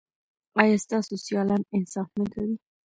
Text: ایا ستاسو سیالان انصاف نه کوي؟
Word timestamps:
ایا 0.61 0.77
ستاسو 0.85 1.13
سیالان 1.25 1.61
انصاف 1.75 2.09
نه 2.19 2.25
کوي؟ 2.33 2.55